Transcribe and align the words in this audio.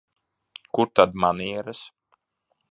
Kur 0.77 0.87
tad 0.99 1.11
manieres? 1.25 1.81